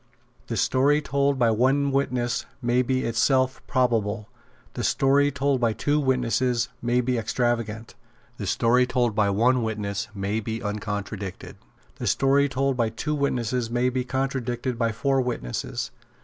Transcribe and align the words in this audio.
The 0.47 0.57
story 0.57 0.99
told 0.99 1.37
by 1.37 1.51
one 1.51 1.91
witness 1.91 2.47
may 2.59 2.81
be 2.81 3.01
in 3.01 3.05
itself 3.09 3.61
probable. 3.67 4.29
The 4.73 4.83
story 4.83 5.29
told 5.31 5.61
by 5.61 5.73
two 5.73 5.99
witnesses 5.99 6.69
may 6.81 7.01
be 7.01 7.19
extravagant. 7.19 7.93
The 8.37 8.47
story 8.47 8.87
told 8.87 9.13
by 9.13 9.29
one 9.29 9.61
witness 9.61 10.07
may 10.15 10.39
be 10.39 10.59
uncontradicted. 10.63 11.57
The 11.97 12.07
story 12.07 12.49
told 12.49 12.75
by 12.75 12.89
two 12.89 13.13
witnesses 13.13 13.69
may 13.69 13.89
be 13.89 14.03
contradicted 14.03 14.79
by 14.79 14.91
four 14.91 15.21
witnesses. 15.21 15.91